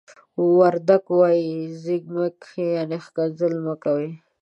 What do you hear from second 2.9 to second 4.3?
ښکنځل مه کوه.